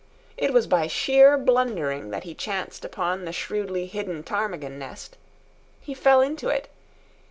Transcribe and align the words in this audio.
It 0.35 0.51
was 0.51 0.65
by 0.65 0.87
sheer 0.87 1.37
blundering 1.37 2.09
that 2.09 2.23
he 2.23 2.33
chanced 2.33 2.83
upon 2.83 3.23
the 3.25 3.31
shrewdly 3.31 3.85
hidden 3.85 4.23
ptarmigan 4.23 4.79
nest. 4.79 5.15
He 5.79 5.93
fell 5.93 6.21
into 6.21 6.49
it. 6.49 6.69